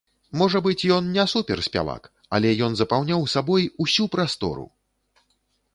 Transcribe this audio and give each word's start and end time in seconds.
Можа 0.41 0.59
быць, 0.67 0.85
ён 0.95 1.11
не 1.17 1.25
суперспявак, 1.33 2.09
але 2.39 2.55
ён 2.69 2.79
запаўняў 2.81 3.21
сабой 3.35 3.69
усю 3.87 4.03
прастору! 4.19 4.65